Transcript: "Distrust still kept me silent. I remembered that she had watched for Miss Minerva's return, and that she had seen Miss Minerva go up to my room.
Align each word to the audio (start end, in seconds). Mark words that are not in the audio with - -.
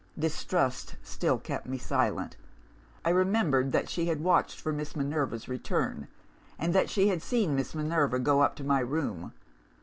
"Distrust 0.17 0.95
still 1.03 1.37
kept 1.37 1.67
me 1.67 1.77
silent. 1.77 2.35
I 3.05 3.11
remembered 3.11 3.71
that 3.71 3.87
she 3.87 4.07
had 4.07 4.19
watched 4.23 4.59
for 4.59 4.73
Miss 4.73 4.95
Minerva's 4.95 5.47
return, 5.47 6.07
and 6.57 6.73
that 6.73 6.89
she 6.89 7.09
had 7.09 7.21
seen 7.21 7.53
Miss 7.53 7.75
Minerva 7.75 8.17
go 8.17 8.41
up 8.41 8.55
to 8.55 8.63
my 8.63 8.79
room. 8.79 9.31